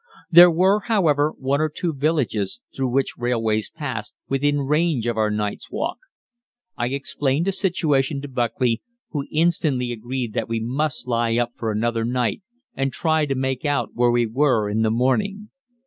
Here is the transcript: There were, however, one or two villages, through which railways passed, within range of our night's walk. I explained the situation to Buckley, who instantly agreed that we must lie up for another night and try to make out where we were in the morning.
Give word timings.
There 0.31 0.49
were, 0.49 0.79
however, 0.87 1.31
one 1.37 1.61
or 1.61 1.69
two 1.69 1.93
villages, 1.93 2.59
through 2.75 2.87
which 2.87 3.19
railways 3.19 3.69
passed, 3.69 4.15
within 4.27 4.61
range 4.61 5.05
of 5.05 5.15
our 5.15 5.29
night's 5.29 5.69
walk. 5.69 5.99
I 6.75 6.87
explained 6.87 7.45
the 7.45 7.51
situation 7.51 8.19
to 8.23 8.27
Buckley, 8.27 8.81
who 9.11 9.27
instantly 9.31 9.91
agreed 9.91 10.33
that 10.33 10.49
we 10.49 10.59
must 10.59 11.07
lie 11.07 11.37
up 11.37 11.53
for 11.53 11.71
another 11.71 12.03
night 12.03 12.41
and 12.73 12.91
try 12.91 13.27
to 13.27 13.35
make 13.35 13.63
out 13.63 13.89
where 13.93 14.09
we 14.09 14.25
were 14.25 14.71
in 14.71 14.81
the 14.81 14.89
morning. 14.89 15.49